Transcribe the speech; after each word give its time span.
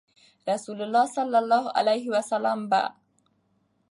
رسول 0.51 0.79
الله 0.85 1.05
صلی 1.17 1.37
الله 1.43 1.63
عليه 1.79 2.05
وسلم 2.15 2.59
به 2.71 2.83